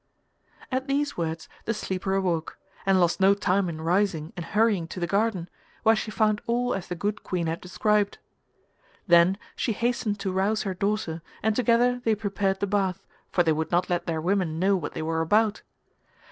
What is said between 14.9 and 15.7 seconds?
they were about.